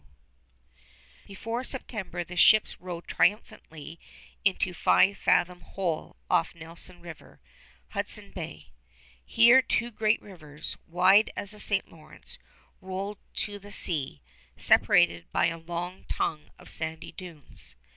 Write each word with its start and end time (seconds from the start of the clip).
[Illustration: 0.03 0.71
MAP 0.71 0.97
OF 0.97 1.13
HUDSON 1.13 1.21
BAY] 1.21 1.27
Before 1.35 1.63
September 1.63 2.23
the 2.23 2.35
ships 2.35 2.81
rode 2.81 3.07
triumphantly 3.07 3.99
into 4.43 4.73
Five 4.73 5.17
Fathom 5.19 5.61
Hole 5.61 6.15
off 6.27 6.55
Nelson 6.55 7.01
River, 7.01 7.39
Hudson 7.89 8.31
Bay. 8.31 8.71
Here 9.23 9.61
two 9.61 9.91
great 9.91 10.19
rivers, 10.19 10.75
wide 10.87 11.29
as 11.35 11.51
the 11.51 11.59
St. 11.59 11.91
Lawrence, 11.91 12.39
rolled 12.81 13.19
to 13.35 13.59
the 13.59 13.71
sea, 13.71 14.23
separated 14.57 15.31
by 15.31 15.45
a 15.45 15.59
long 15.59 16.05
tongue 16.09 16.49
of 16.57 16.71
sandy 16.71 17.11
dunes. 17.11 17.75